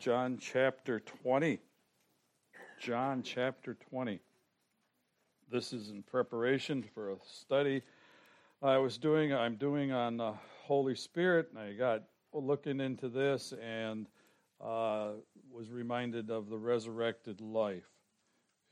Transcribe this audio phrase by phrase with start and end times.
[0.00, 1.60] John chapter 20.
[2.80, 4.18] John chapter 20.
[5.52, 7.82] This is in preparation for a study
[8.62, 10.32] I was doing, I'm doing on the
[10.62, 14.06] Holy Spirit, and I got looking into this and
[14.58, 15.10] uh,
[15.52, 17.90] was reminded of the resurrected life.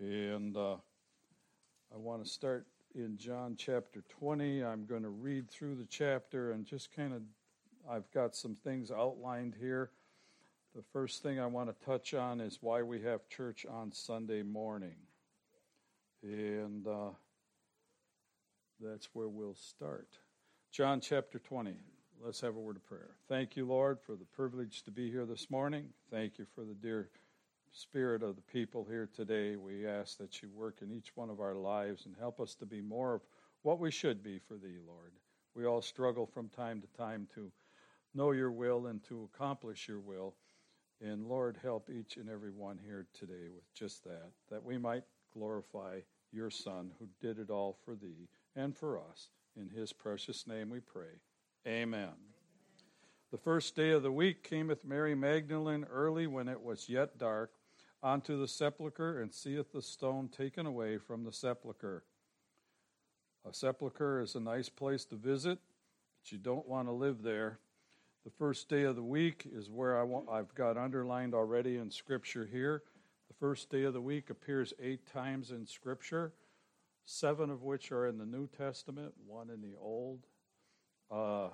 [0.01, 0.77] And uh,
[1.93, 4.65] I want to start in John chapter 20.
[4.65, 7.21] I'm going to read through the chapter and just kind of,
[7.87, 9.91] I've got some things outlined here.
[10.75, 14.43] The first thing I want to touch on is why we have church on Sunday
[14.43, 14.97] morning.
[16.23, 17.11] And uh,
[18.81, 20.09] that's where we'll start.
[20.71, 21.75] John chapter 20.
[22.23, 23.11] Let's have a word of prayer.
[23.29, 25.87] Thank you, Lord, for the privilege to be here this morning.
[26.11, 27.09] Thank you for the dear
[27.73, 29.57] spirit of the people here today.
[29.57, 32.67] We ask that you work in each one of our lives and help us to
[32.67, 33.23] be more of
[33.63, 35.13] what we should be for thee, Lord.
[35.55, 37.51] We all struggle from time to time to
[38.15, 40.35] know your will and to accomplish your will.
[41.01, 45.05] And Lord, help each and every one here today with just that, that we might
[45.33, 46.01] glorify
[46.33, 49.29] your Son who did it all for thee and for us.
[49.57, 51.21] In his precious name we pray.
[51.67, 52.11] Amen.
[53.31, 57.53] The first day of the week cameth Mary Magdalene early when it was yet dark
[58.03, 62.05] unto the sepulchre and seeth the stone taken away from the sepulchre.
[63.49, 65.59] A sepulchre is a nice place to visit,
[66.21, 67.59] but you don't want to live there.
[68.25, 71.91] The first day of the week is where I want, I've got underlined already in
[71.91, 72.83] Scripture here.
[73.29, 76.33] The first day of the week appears eight times in Scripture
[77.09, 80.27] seven of which are in the New Testament, one in the Old.
[81.11, 81.49] Uh,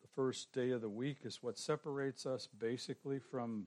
[0.00, 3.66] the first day of the week is what separates us basically from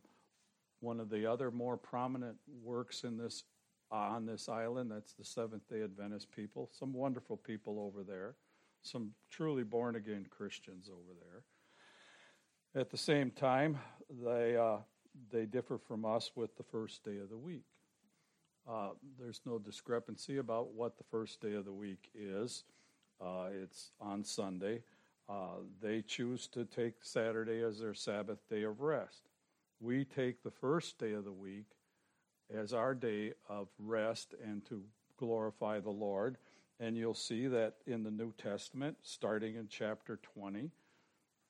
[0.79, 3.43] one of the other more prominent works in this
[3.91, 4.91] on this island.
[4.91, 6.69] That's the Seventh Day Adventist people.
[6.71, 8.35] Some wonderful people over there.
[8.81, 11.43] Some truly born again Christians over there.
[12.75, 13.79] At the same time,
[14.23, 14.77] they uh,
[15.31, 17.65] they differ from us with the first day of the week.
[18.69, 22.65] Uh, there's no discrepancy about what the first day of the week is.
[23.19, 24.83] Uh, it's on Sunday.
[25.27, 29.23] Uh, they choose to take Saturday as their Sabbath day of rest.
[29.79, 31.71] We take the first day of the week
[32.53, 34.83] as our day of rest and to
[35.17, 36.37] glorify the Lord.
[36.79, 40.69] And you'll see that in the New Testament, starting in chapter 20,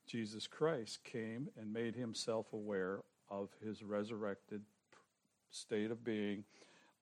[0.09, 4.63] Jesus Christ came and made himself aware of his resurrected
[5.51, 6.43] state of being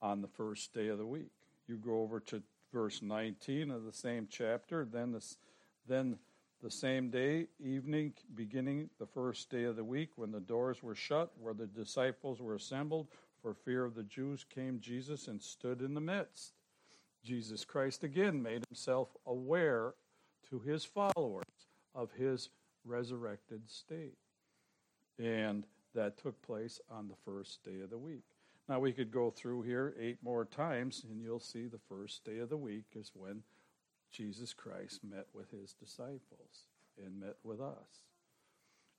[0.01, 1.31] on the first day of the week.
[1.69, 5.37] You go over to verse 19 of the same chapter, then this,
[5.87, 6.17] then
[6.61, 10.95] the same day, evening, beginning the first day of the week, when the doors were
[10.95, 13.07] shut, where the disciples were assembled,
[13.41, 16.51] for fear of the Jews, came Jesus and stood in the midst.
[17.23, 19.93] Jesus Christ again made himself aware
[20.49, 21.45] to his followers
[21.95, 22.49] of his
[22.87, 24.17] resurrected state.
[25.19, 25.65] And
[25.95, 28.23] that took place on the first day of the week.
[28.69, 32.39] Now, we could go through here eight more times, and you'll see the first day
[32.39, 33.43] of the week is when
[34.11, 36.67] Jesus Christ met with his disciples
[37.03, 38.03] and met with us.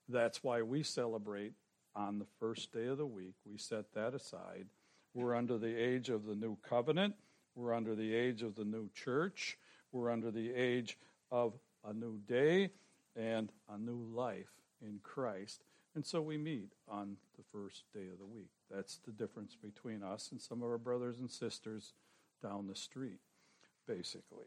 [0.09, 1.53] That's why we celebrate
[1.95, 3.35] on the first day of the week.
[3.45, 4.67] We set that aside.
[5.13, 7.15] We're under the age of the new covenant,
[7.55, 9.59] we're under the age of the new church,
[9.93, 10.99] we're under the age
[11.31, 11.55] of
[11.85, 12.71] a new day
[13.19, 15.65] and a new life in Christ.
[15.95, 18.51] And so we meet on the first day of the week.
[18.71, 21.95] That's the difference between us and some of our brothers and sisters
[22.43, 23.19] down the street,
[23.87, 24.47] basically.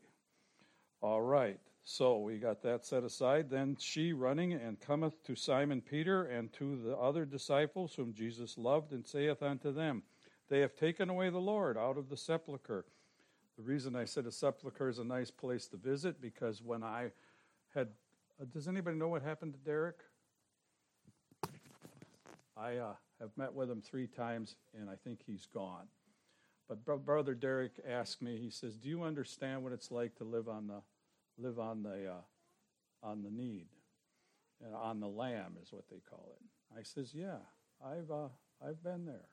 [1.01, 3.49] All right, so we got that set aside.
[3.49, 8.57] Then she running and cometh to Simon Peter and to the other disciples whom Jesus
[8.57, 10.03] loved, and saith unto them,
[10.47, 12.85] They have taken away the Lord out of the sepulchre.
[13.57, 17.11] The reason I said a sepulchre is a nice place to visit because when I
[17.73, 17.89] had,
[18.39, 19.97] uh, does anybody know what happened to Derek?
[22.55, 25.87] I uh, have met with him three times, and I think he's gone.
[26.69, 28.37] But bro- brother Derek asked me.
[28.37, 30.81] He says, "Do you understand what it's like to live on the
[31.37, 32.21] live on the uh,
[33.03, 33.67] on the need,
[34.63, 37.39] and on the lam is what they call it?" I says, "Yeah,
[37.83, 38.29] I've uh,
[38.65, 39.25] I've been there.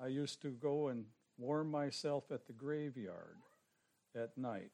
[0.00, 1.06] I used to go and
[1.38, 3.38] warm myself at the graveyard
[4.14, 4.70] at night.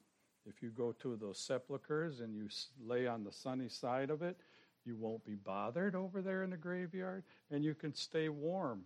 [0.47, 2.49] If you go to those sepulchres and you
[2.85, 4.37] lay on the sunny side of it,
[4.85, 8.83] you won't be bothered over there in the graveyard, and you can stay warm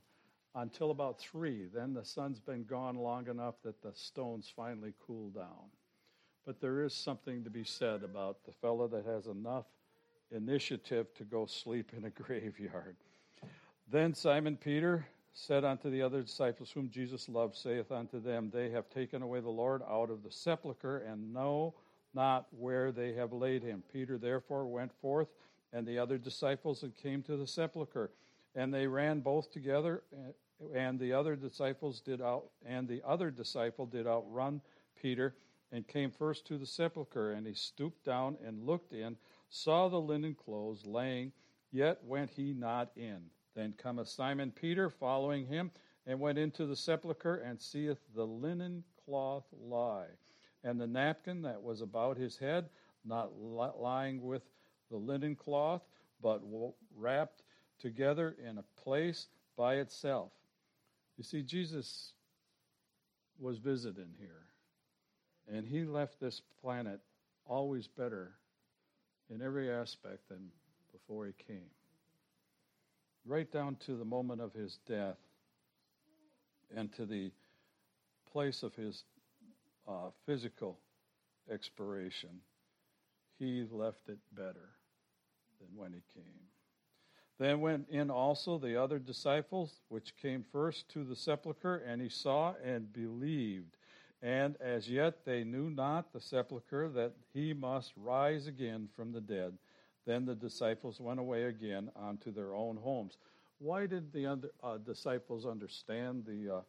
[0.54, 1.66] until about three.
[1.72, 5.70] Then the sun's been gone long enough that the stones finally cool down.
[6.44, 9.66] But there is something to be said about the fellow that has enough
[10.30, 12.96] initiative to go sleep in a graveyard.
[13.90, 15.06] Then Simon Peter
[15.38, 19.40] said unto the other disciples whom Jesus loved, saith unto them, They have taken away
[19.40, 21.74] the Lord out of the sepulchre, and know
[22.14, 23.82] not where they have laid him.
[23.92, 25.28] Peter therefore went forth
[25.74, 28.10] and the other disciples and came to the sepulchre.
[28.54, 30.32] And they ran both together, eh,
[30.74, 34.62] and the other disciples did out, and the other disciple did outrun
[35.00, 35.34] Peter,
[35.70, 37.32] and came first to the sepulchre.
[37.32, 39.18] And he stooped down and looked in,
[39.50, 41.32] saw the linen clothes laying,
[41.70, 43.20] yet went he not in.
[43.56, 45.72] Then cometh Simon Peter, following him,
[46.06, 50.06] and went into the sepulchre, and seeth the linen cloth lie,
[50.62, 52.68] and the napkin that was about his head,
[53.04, 54.42] not lying with
[54.90, 55.82] the linen cloth,
[56.22, 56.42] but
[56.94, 57.42] wrapped
[57.78, 60.32] together in a place by itself.
[61.16, 62.12] You see, Jesus
[63.38, 64.44] was visiting here,
[65.48, 67.00] and he left this planet
[67.46, 68.34] always better
[69.30, 70.50] in every aspect than
[70.92, 71.70] before he came.
[73.26, 75.18] Right down to the moment of his death
[76.74, 77.32] and to the
[78.30, 79.04] place of his
[79.88, 80.78] uh, physical
[81.50, 82.40] expiration,
[83.38, 84.70] he left it better
[85.60, 86.46] than when he came.
[87.38, 92.08] Then went in also the other disciples, which came first to the sepulchre, and he
[92.08, 93.76] saw and believed.
[94.22, 99.20] And as yet they knew not the sepulchre that he must rise again from the
[99.20, 99.58] dead.
[100.06, 103.18] Then the disciples went away again onto their own homes.
[103.58, 106.60] Why did the under, uh, disciples understand the, uh,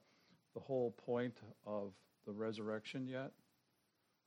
[0.54, 1.94] the whole point of
[2.26, 3.32] the resurrection yet?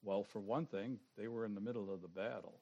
[0.03, 2.61] Well, for one thing, they were in the middle of the battle.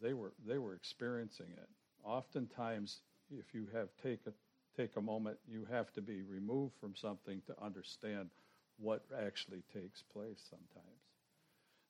[0.00, 1.68] They were, they were experiencing it.
[2.02, 3.00] Oftentimes,
[3.30, 4.32] if you have take a,
[4.76, 8.30] take a moment, you have to be removed from something to understand
[8.78, 11.05] what actually takes place sometimes.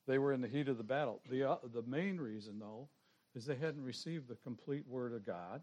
[0.06, 1.20] They were in the heat of the battle.
[1.28, 2.88] The, uh, the main reason, though,
[3.34, 5.62] is they hadn't received the complete Word of God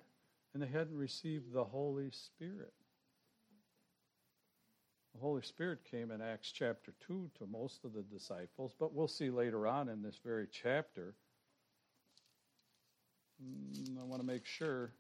[0.54, 2.74] and they hadn't received the Holy Spirit.
[5.14, 9.08] The Holy Spirit came in Acts chapter 2 to most of the disciples, but we'll
[9.08, 11.14] see later on in this very chapter.
[13.44, 14.92] Mm, I want to make sure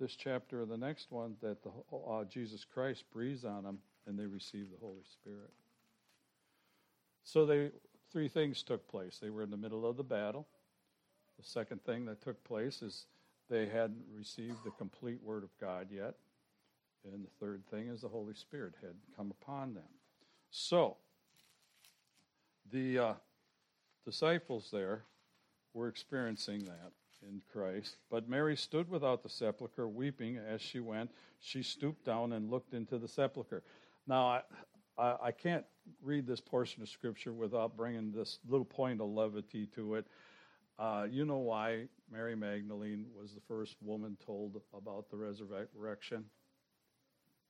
[0.00, 4.18] this chapter or the next one that the, uh, Jesus Christ breathes on them and
[4.18, 5.52] they receive the Holy Spirit.
[7.22, 7.70] So they
[8.14, 9.18] three things took place.
[9.20, 10.46] They were in the middle of the battle.
[11.36, 13.06] The second thing that took place is
[13.50, 16.14] they hadn't received the complete Word of God yet.
[17.12, 19.82] And the third thing is the Holy Spirit had come upon them.
[20.52, 20.96] So,
[22.70, 23.12] the uh,
[24.04, 25.02] disciples there
[25.74, 26.92] were experiencing that
[27.28, 27.96] in Christ.
[28.12, 31.10] But Mary stood without the sepulchre, weeping as she went.
[31.40, 33.64] She stooped down and looked into the sepulchre.
[34.06, 34.42] Now, I,
[34.98, 35.64] I, I can't
[36.02, 40.06] read this portion of Scripture without bringing this little point of levity to it.
[40.78, 46.24] Uh, you know why Mary Magdalene was the first woman told about the resurrection?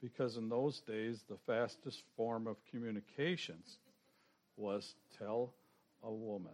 [0.02, 3.78] Because in those days, the fastest form of communications
[4.56, 5.54] was tell
[6.02, 6.52] a woman.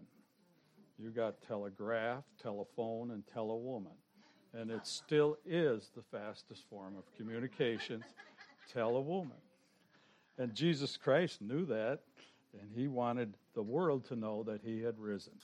[0.99, 3.93] You got telegraph, telephone, and tell a woman.
[4.53, 8.05] And it still is the fastest form of communications.
[8.73, 9.37] tell a woman.
[10.41, 11.99] And Jesus Christ knew that,
[12.59, 15.35] and he wanted the world to know that he had risen.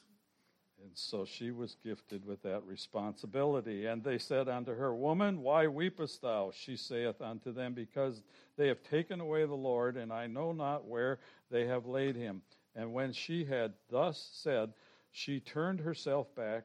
[0.82, 3.84] And so she was gifted with that responsibility.
[3.84, 6.50] And they said unto her, Woman, why weepest thou?
[6.54, 8.22] She saith unto them, Because
[8.56, 11.19] they have taken away the Lord, and I know not where
[11.50, 12.40] they have laid him.
[12.75, 14.72] And when she had thus said,
[15.12, 16.64] she turned herself back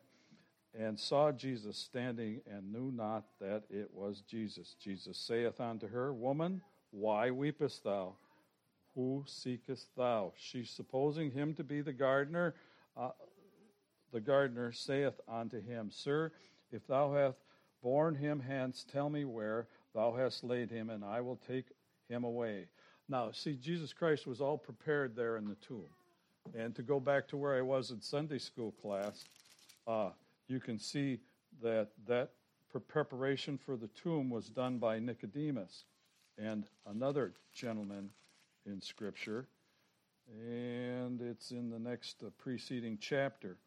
[0.73, 4.77] and saw Jesus standing, and knew not that it was Jesus.
[4.79, 6.61] Jesus saith unto her, Woman,
[6.91, 8.15] why weepest thou?
[8.95, 10.33] Who seekest thou?
[10.37, 12.55] She, supposing him to be the gardener,
[12.97, 13.11] uh,
[14.11, 16.31] the gardener saith unto him, Sir,
[16.71, 17.37] if thou hast
[17.81, 21.67] borne him hence, tell me where thou hast laid him, and I will take
[22.09, 22.67] him away.
[23.07, 25.89] Now, see, Jesus Christ was all prepared there in the tomb.
[26.53, 29.25] And to go back to where I was in Sunday school class,
[29.87, 30.09] uh,
[30.47, 31.19] you can see
[31.61, 32.31] that that
[32.87, 35.83] preparation for the tomb was done by Nicodemus
[36.37, 38.09] and another gentleman
[38.65, 39.47] in Scripture.
[40.29, 43.57] And it's in the next uh, preceding chapter.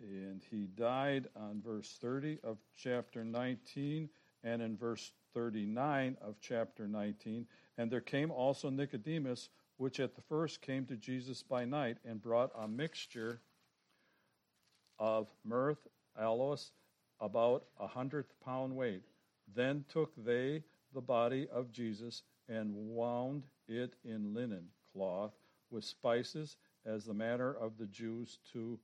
[0.00, 4.08] And he died on verse 30 of chapter 19
[4.44, 7.46] and in verse 39 of chapter 19.
[7.78, 9.48] And there came also Nicodemus,
[9.78, 13.40] which at the first came to Jesus by night and brought a mixture
[14.98, 15.76] of myrrh,
[16.18, 16.72] aloes,
[17.20, 19.02] about a hundredth pound weight.
[19.54, 20.62] Then took they
[20.94, 25.32] the body of Jesus and wound it in linen cloth
[25.70, 28.78] with spices, as the manner of the Jews to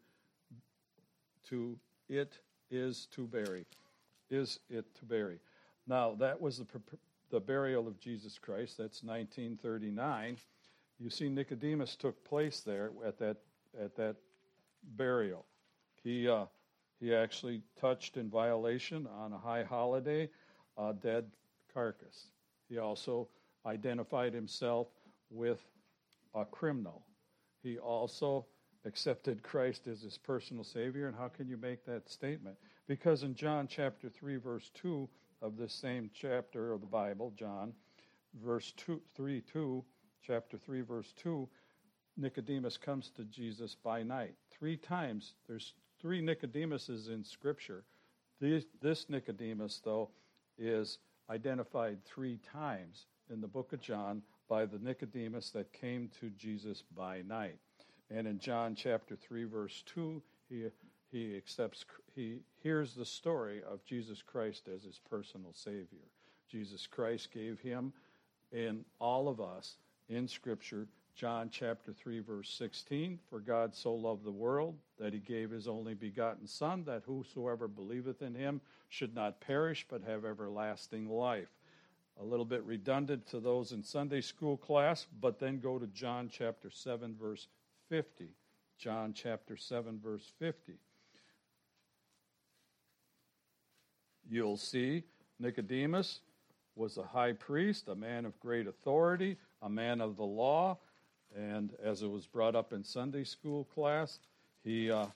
[1.44, 1.78] to
[2.08, 2.38] it
[2.70, 3.66] is to bury,
[4.30, 5.38] is it to bury.
[5.86, 6.66] Now that was the
[7.30, 8.76] the burial of Jesus Christ.
[8.76, 10.36] That's 1939.
[11.00, 13.38] You see, Nicodemus took place there at that
[13.80, 14.16] at that
[14.96, 15.46] burial.
[16.02, 16.46] He uh,
[17.00, 20.28] He actually touched in violation on a high holiday
[20.76, 21.26] a dead
[21.72, 22.26] carcass.
[22.68, 23.28] He also
[23.66, 24.88] identified himself
[25.30, 25.60] with
[26.34, 27.02] a criminal.
[27.62, 28.46] He also
[28.84, 31.06] accepted Christ as his personal Savior.
[31.06, 32.56] And how can you make that statement?
[32.86, 35.08] Because in John chapter 3, verse 2
[35.40, 37.72] of this same chapter of the Bible, John,
[38.42, 39.84] verse 2, 3 2,
[40.26, 41.48] chapter 3, verse 2,
[42.16, 44.34] Nicodemus comes to Jesus by night.
[44.50, 47.84] Three times, there's three Nicodemuses in Scripture.
[48.40, 50.10] This Nicodemus, though,
[50.58, 50.98] is
[51.30, 56.82] identified three times in the book of John by the Nicodemus that came to Jesus
[56.94, 57.58] by night.
[58.10, 60.66] And in John chapter 3 verse 2, he
[61.10, 66.08] he accepts he hears the story of Jesus Christ as his personal savior.
[66.50, 67.92] Jesus Christ gave him
[68.52, 69.76] and all of us
[70.08, 75.18] in scripture John chapter 3 verse 16 for God so loved the world that he
[75.18, 80.24] gave his only begotten son that whosoever believeth in him should not perish but have
[80.24, 81.50] everlasting life.
[82.20, 86.28] A little bit redundant to those in Sunday school class, but then go to John
[86.30, 87.48] chapter 7 verse
[87.88, 88.28] 50.
[88.78, 90.74] John chapter 7 verse 50.
[94.28, 95.04] You'll see
[95.38, 96.20] Nicodemus
[96.74, 100.78] was a high priest, a man of great authority, a man of the law,
[101.36, 104.18] and as it was brought up in Sunday school class,
[104.64, 105.06] he, uh,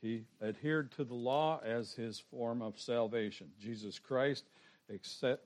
[0.00, 3.48] he adhered to the law as his form of salvation.
[3.60, 4.44] Jesus Christ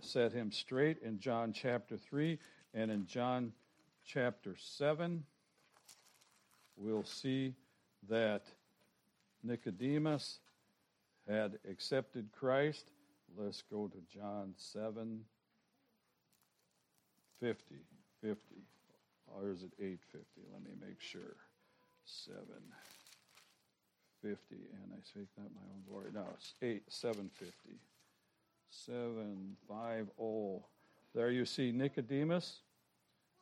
[0.00, 2.38] set him straight in John chapter 3
[2.74, 3.52] and in John
[4.04, 5.24] chapter 7
[6.76, 7.54] we'll see
[8.08, 8.42] that
[9.42, 10.40] Nicodemus
[11.28, 12.90] had accepted Christ.
[13.36, 15.20] Let's go to John 7
[17.40, 17.76] 50.
[18.20, 18.38] 50.
[19.36, 20.42] Or is it 850?
[20.52, 21.36] Let me make sure.
[22.04, 24.54] 750.
[24.54, 26.10] And I speak not my own glory.
[26.14, 27.80] No, it's 8, 750.
[28.70, 30.64] 750.
[31.14, 32.60] There you see Nicodemus,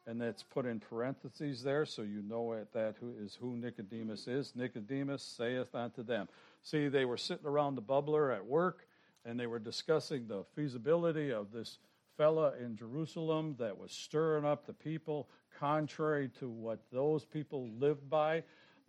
[0.06, 4.52] and that's put in parentheses there so you know that who is who Nicodemus is.
[4.54, 6.28] Nicodemus saith unto them.
[6.62, 8.86] See, they were sitting around the bubbler at work,
[9.24, 11.78] and they were discussing the feasibility of this
[12.16, 18.08] fella in Jerusalem that was stirring up the people contrary to what those people lived
[18.08, 18.42] by,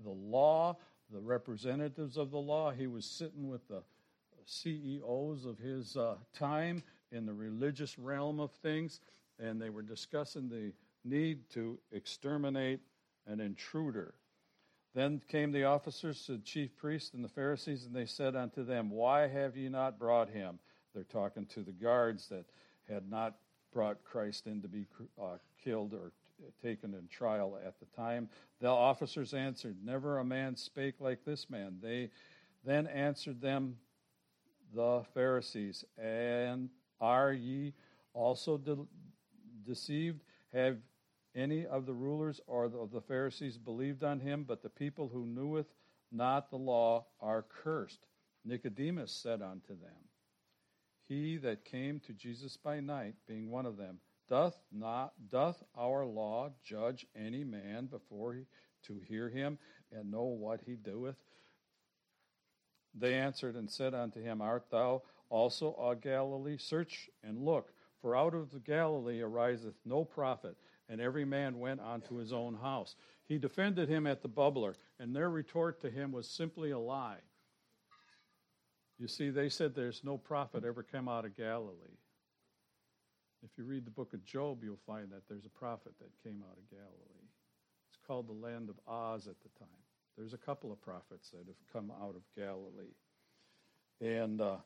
[0.03, 0.77] the law,
[1.11, 2.71] the representatives of the law.
[2.71, 3.83] He was sitting with the
[4.45, 8.99] CEOs of his uh, time in the religious realm of things,
[9.39, 12.79] and they were discussing the need to exterminate
[13.27, 14.13] an intruder.
[14.93, 18.63] Then came the officers to the chief priests and the Pharisees, and they said unto
[18.63, 20.59] them, Why have ye not brought him?
[20.93, 22.45] They're talking to the guards that
[22.89, 23.35] had not
[23.73, 24.85] brought Christ in to be
[25.21, 26.11] uh, killed or
[26.61, 28.29] taken in trial at the time.
[28.61, 31.77] The officers answered, Never a man spake like this man.
[31.81, 32.09] They
[32.63, 33.77] then answered them,
[34.73, 37.73] the Pharisees, And are ye
[38.13, 38.87] also de-
[39.65, 40.21] deceived?
[40.53, 40.77] Have
[41.35, 44.43] any of the rulers or of the Pharisees believed on him?
[44.43, 45.67] But the people who kneweth
[46.11, 48.07] not the law are cursed.
[48.45, 50.06] Nicodemus said unto them,
[51.07, 56.05] He that came to Jesus by night, being one of them, doth not doth our
[56.05, 58.45] law judge any man before he,
[58.83, 59.57] to hear him
[59.91, 61.15] and know what he doeth?
[62.93, 66.57] They answered and said unto him, Art thou also of Galilee?
[66.57, 67.71] Search and look,
[68.01, 70.57] for out of the Galilee ariseth no prophet.
[70.89, 72.95] And every man went unto his own house.
[73.27, 77.19] He defended him at the bubbler, and their retort to him was simply a lie.
[78.99, 81.97] You see, they said there's no prophet ever come out of Galilee.
[83.43, 86.43] If you read the book of Job, you'll find that there's a prophet that came
[86.49, 87.27] out of Galilee.
[87.89, 89.67] It's called the land of Uz at the time.
[90.17, 92.95] There's a couple of prophets that have come out of Galilee.
[94.01, 94.57] And uh,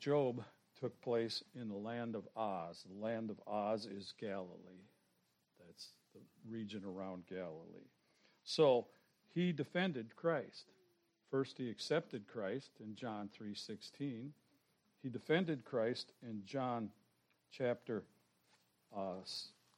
[0.00, 0.42] Job
[0.80, 2.84] took place in the land of Uz.
[2.84, 4.84] The land of Uz is Galilee.
[5.64, 7.90] That's the region around Galilee.
[8.42, 8.86] So
[9.32, 10.72] he defended Christ.
[11.30, 14.32] First he accepted Christ in John 3:16.
[15.02, 16.90] He defended Christ in John
[17.50, 18.02] chapter
[18.96, 19.20] uh,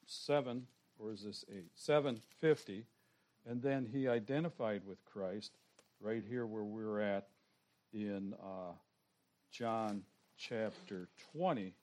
[0.07, 0.67] 7,
[0.99, 1.65] or is this 8?
[1.75, 2.87] 750
[3.47, 5.53] and then he identified with Christ
[6.01, 7.29] right here where we're at
[7.93, 8.73] in uh,
[9.51, 10.03] John
[10.37, 11.75] chapter 20.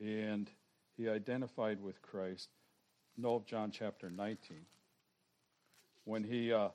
[0.00, 0.50] And
[0.96, 2.48] he identified with Christ.
[3.16, 4.58] No, John chapter 19.
[6.04, 6.68] When he, uh,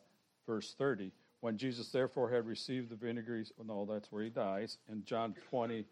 [0.48, 1.12] verse 30,
[1.42, 4.80] when Jesus therefore had received the vinegar, no, that's where he dies.
[4.90, 5.86] In John 20,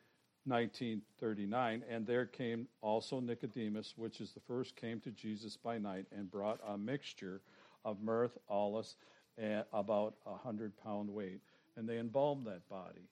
[0.47, 6.05] 1939 and there came also nicodemus which is the first came to jesus by night
[6.15, 7.41] and brought a mixture
[7.83, 8.95] of myrrh aloes
[9.37, 11.41] and about a hundred pound weight,
[11.75, 13.09] and they embalmed that body.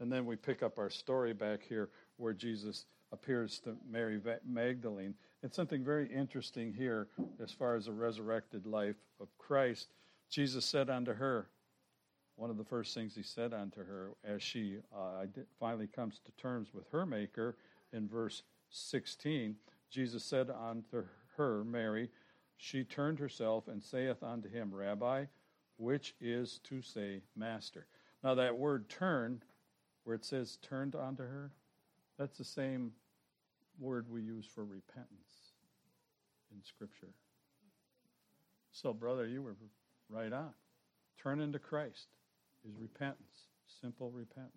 [0.00, 5.14] And then we pick up our story back here where Jesus appears to Mary Magdalene.
[5.42, 7.08] And something very interesting here
[7.42, 9.88] as far as the resurrected life of Christ.
[10.28, 11.48] Jesus said unto her,
[12.36, 15.26] one of the first things he said unto her as she uh,
[15.60, 17.56] finally comes to terms with her Maker
[17.92, 19.54] in verse 16,
[19.90, 21.04] Jesus said unto
[21.36, 22.10] her, Mary,
[22.56, 25.26] she turned herself and saith unto him, Rabbi,
[25.76, 27.86] which is to say, Master.
[28.24, 29.42] Now, that word turn,
[30.02, 31.52] where it says turned unto her,
[32.18, 32.92] that's the same
[33.78, 35.52] word we use for repentance
[36.52, 37.12] in Scripture.
[38.72, 39.56] So, brother, you were
[40.08, 40.52] right on.
[41.22, 42.08] Turn into Christ
[42.68, 43.48] is repentance,
[43.80, 44.52] simple repentance.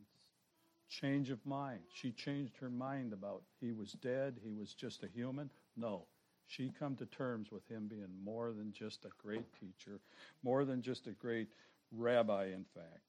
[0.89, 1.79] Change of mind.
[1.93, 5.49] She changed her mind about he was dead, he was just a human.
[5.75, 6.05] No.
[6.47, 9.99] She come to terms with him being more than just a great teacher,
[10.43, 11.49] more than just a great
[11.91, 13.01] rabbi, in fact.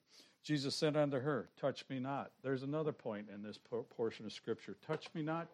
[0.42, 2.32] Jesus said unto her, Touch me not.
[2.42, 3.58] There's another point in this
[3.90, 4.76] portion of Scripture.
[4.86, 5.46] Touch me not.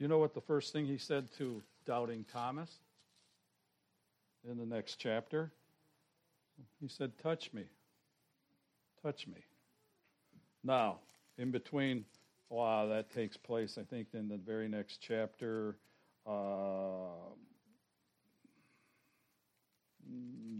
[0.00, 2.70] You know what the first thing he said to doubting Thomas
[4.50, 5.52] in the next chapter?
[6.80, 7.64] He said, Touch me.
[9.02, 9.44] Touch me.
[10.64, 11.00] Now,
[11.36, 12.06] in between,
[12.48, 15.76] wow, that takes place, I think, in the very next chapter.
[16.26, 17.34] Uh,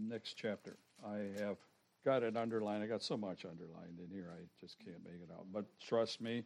[0.07, 0.77] next chapter.
[1.03, 1.57] I have
[2.05, 2.83] got it underlined.
[2.83, 5.47] I got so much underlined in here, I just can't make it out.
[5.51, 6.43] But trust me,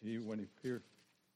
[0.00, 0.82] he when he appeared,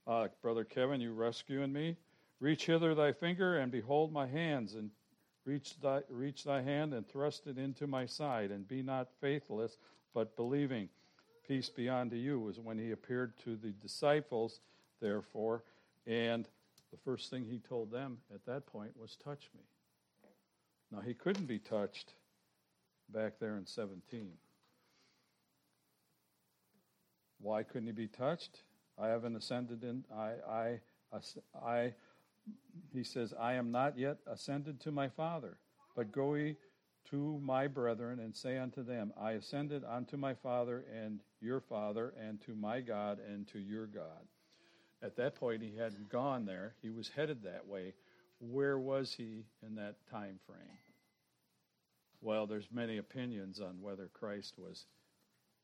[0.06, 1.96] uh, brother Kevin, you rescuing me.
[2.40, 4.90] Reach hither thy finger and behold my hands, and
[5.44, 9.78] reach thy, reach thy hand and thrust it into my side, and be not faithless,
[10.12, 10.88] but believing.
[11.46, 14.61] Peace be unto you, was when he appeared to the disciples,
[15.00, 15.62] therefore,
[16.06, 16.49] and
[16.90, 19.62] the first thing he told them at that point was, Touch me.
[20.90, 22.14] Now, he couldn't be touched
[23.12, 24.30] back there in 17.
[27.40, 28.62] Why couldn't he be touched?
[28.98, 30.78] I haven't ascended in, I, I,
[31.60, 31.95] I,
[32.92, 35.58] he says, I am not yet ascended to my Father,
[35.97, 36.56] but go ye
[37.10, 42.14] to my brethren and say unto them, I ascended unto my Father and your Father,
[42.21, 44.28] and to my God and to your God.
[45.02, 46.75] At that point, he hadn't gone there.
[46.80, 47.92] He was headed that way.
[48.38, 50.78] Where was he in that time frame?
[52.23, 54.86] Well, there's many opinions on whether Christ was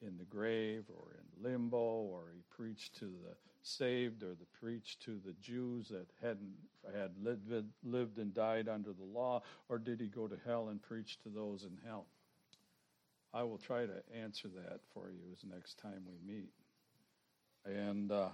[0.06, 5.02] in the grave or in limbo or he preached to the saved or the preached
[5.02, 6.54] to the Jews that hadn't
[6.94, 7.52] had lived,
[7.84, 11.28] lived and died under the law or did he go to hell and preach to
[11.28, 12.06] those in hell?
[13.32, 16.50] I will try to answer that for you as next time we meet.
[17.64, 18.30] And uh,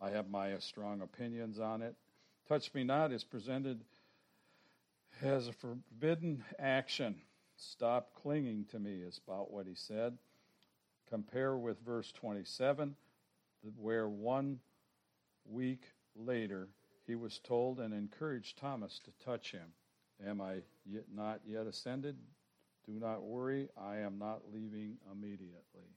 [0.00, 1.96] I have my strong opinions on it.
[2.48, 3.80] Touch Me Not is presented
[5.22, 7.16] as a forbidden action.
[7.56, 10.16] Stop clinging to me, is about what he said.
[11.08, 12.96] Compare with verse 27,
[13.76, 14.58] where one
[15.44, 15.84] week
[16.16, 16.68] later
[17.06, 19.72] he was told and encouraged Thomas to touch him.
[20.26, 22.16] Am I yet not yet ascended?
[22.86, 25.88] Do not worry, I am not leaving immediately.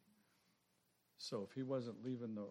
[1.17, 2.47] So if he wasn't leaving the,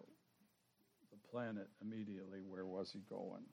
[1.11, 3.43] the planet immediately, where was he going?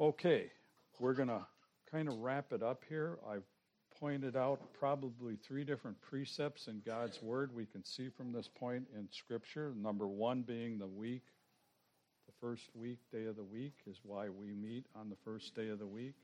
[0.00, 0.50] Okay,
[0.98, 1.46] we're going to
[1.90, 3.18] kind of wrap it up here.
[3.28, 3.44] I've
[4.00, 8.86] pointed out probably three different precepts in God's Word we can see from this point
[8.96, 9.72] in Scripture.
[9.76, 11.22] Number one being the week,
[12.26, 15.68] the first week, day of the week, is why we meet on the first day
[15.68, 16.14] of the week.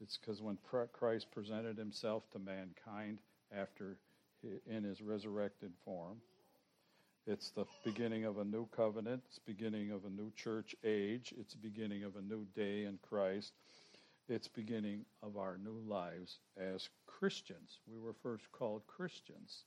[0.00, 0.58] It's because when
[0.92, 3.18] Christ presented himself to mankind
[3.54, 3.98] after
[4.66, 6.16] in his resurrected form,
[7.26, 11.54] it's the beginning of a new covenant, it's beginning of a new church age, it's
[11.54, 13.52] beginning of a new day in Christ
[14.30, 17.80] it's beginning of our new lives as Christians.
[17.86, 19.64] We were first called Christians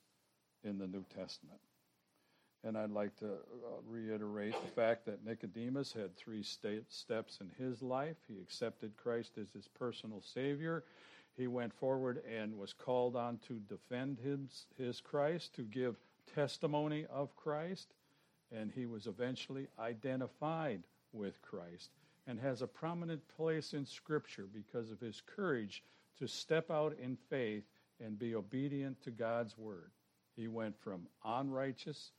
[0.63, 1.60] in the New Testament.
[2.63, 7.82] And I'd like to uh, reiterate the fact that Nicodemus had three steps in his
[7.82, 8.15] life.
[8.26, 10.86] He accepted Christ as his personal Savior.
[11.36, 15.97] He went forward and was called on to defend his, his Christ, to give
[16.34, 17.89] testimony of Christ.
[18.49, 21.89] And he was eventually identified with Christ
[22.27, 25.83] and has a prominent place in Scripture because of his courage
[26.19, 27.63] to step out in faith
[27.99, 29.91] and be obedient to God's word.
[30.36, 32.12] He went from unrighteous,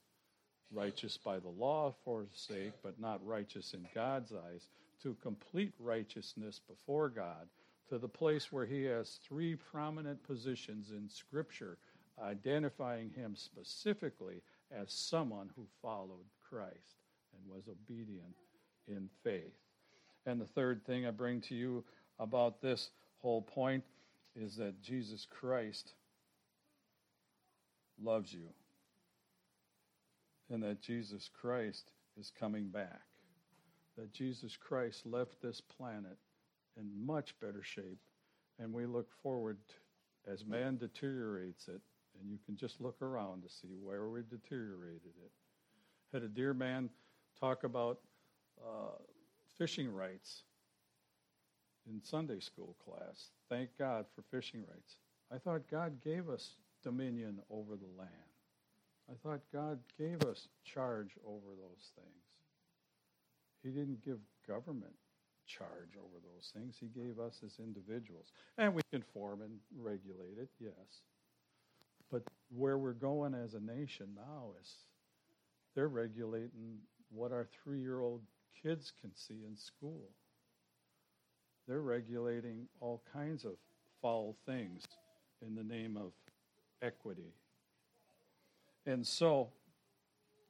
[0.70, 4.68] righteous by the law for sake, but not righteous in God's eyes,
[5.02, 7.48] to complete righteousness before God,
[7.88, 11.78] to the place where he has three prominent positions in Scripture,
[12.22, 18.36] identifying him specifically as someone who followed Christ and was obedient
[18.86, 19.54] in faith.
[20.26, 21.84] And the third thing I bring to you
[22.18, 23.84] about this whole point
[24.36, 25.92] is that Jesus Christ
[28.02, 28.48] loves you
[30.50, 33.02] and that Jesus Christ is coming back.
[33.96, 36.18] That Jesus Christ left this planet
[36.76, 38.00] in much better shape,
[38.58, 39.58] and we look forward
[40.30, 41.80] as man deteriorates it,
[42.20, 45.30] and you can just look around to see where we deteriorated it.
[46.12, 46.90] Had a dear man
[47.38, 48.00] talk about
[48.60, 48.96] uh,
[49.58, 50.42] fishing rights
[51.88, 53.30] in Sunday school class.
[53.48, 54.96] Thank God for fishing rights.
[55.32, 58.10] I thought God gave us dominion over the land.
[59.10, 62.24] I thought God gave us charge over those things.
[63.62, 64.94] He didn't give government
[65.46, 66.76] charge over those things.
[66.80, 68.32] He gave us as individuals.
[68.58, 71.02] And we can form and regulate it, yes.
[72.10, 72.22] But
[72.54, 74.74] where we're going as a nation now is
[75.74, 76.78] they're regulating
[77.10, 78.22] what our three year old
[78.62, 80.10] kids can see in school.
[81.66, 83.52] They're regulating all kinds of
[84.02, 84.82] foul things
[85.46, 86.12] in the name of
[86.82, 87.32] equity.
[88.86, 89.48] And so,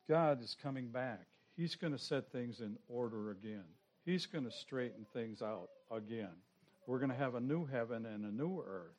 [0.08, 1.26] God is coming back.
[1.56, 3.64] He's going to set things in order again.
[4.04, 6.34] He's going to straighten things out again.
[6.86, 8.96] We're going to have a new heaven and a new earth.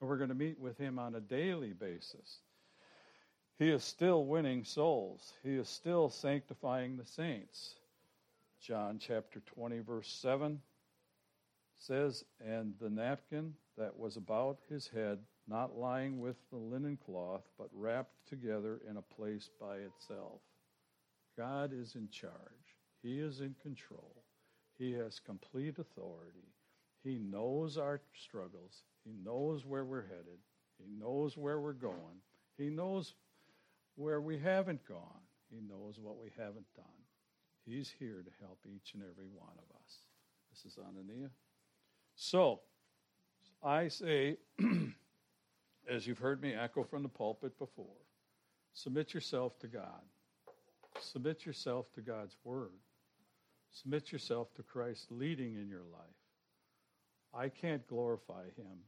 [0.00, 2.40] And we're going to meet with Him on a daily basis.
[3.58, 7.74] He is still winning souls, He is still sanctifying the saints.
[8.60, 10.60] John chapter 20, verse 7
[11.78, 17.42] says, And the napkin that was about his head, not lying with the linen cloth,
[17.56, 20.40] but wrapped together in a place by itself.
[21.36, 22.32] God is in charge.
[23.02, 24.24] He is in control.
[24.76, 26.52] He has complete authority.
[27.04, 28.82] He knows our struggles.
[29.04, 30.38] He knows where we're headed.
[30.78, 32.20] He knows where we're going.
[32.56, 33.14] He knows
[33.94, 35.22] where we haven't gone.
[35.48, 36.97] He knows what we haven't done.
[37.68, 39.98] He's here to help each and every one of us.
[40.50, 41.28] This is Anania.
[42.16, 42.60] So,
[43.62, 44.38] I say,
[45.88, 48.00] as you've heard me echo from the pulpit before,
[48.72, 50.00] submit yourself to God.
[50.98, 52.72] Submit yourself to God's Word.
[53.70, 56.00] Submit yourself to Christ leading in your life.
[57.34, 58.78] I can't glorify Him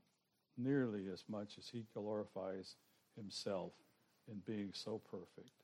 [0.56, 2.76] nearly as much as He glorifies
[3.14, 3.72] Himself
[4.26, 5.59] in being so perfect.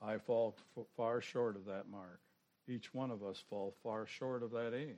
[0.00, 0.56] I fall
[0.96, 2.20] far short of that mark.
[2.68, 4.96] Each one of us fall far short of that aim.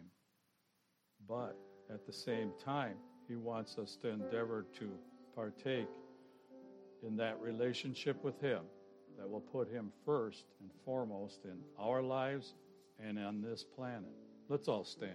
[1.28, 1.56] But
[1.92, 2.96] at the same time,
[3.28, 4.90] he wants us to endeavor to
[5.34, 5.88] partake
[7.06, 8.60] in that relationship with him
[9.18, 12.54] that will put him first and foremost in our lives
[12.98, 14.10] and on this planet.
[14.48, 15.12] Let's all stand.